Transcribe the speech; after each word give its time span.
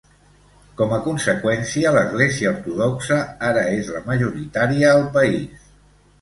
Com 0.77 0.93
a 0.95 1.01
conseqüència, 1.07 1.91
l'església 1.97 2.53
ortodoxa 2.53 3.19
ara 3.51 3.67
és 3.75 3.93
la 3.97 4.03
majoritària 4.09 4.91
al 4.95 5.07
país. 5.21 5.71